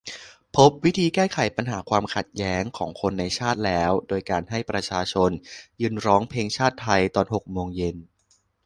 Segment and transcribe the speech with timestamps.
[0.55, 5.29] พบวิธีการแก้ไขปัญหาความขัดแย้งของคนในชาติแล้ว โดยการให้ประชาชน
[5.81, 7.95] ยืนร้องเพลงชาติไทยตอนหกโมงเย็น